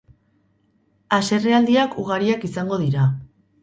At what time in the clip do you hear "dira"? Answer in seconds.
2.87-3.11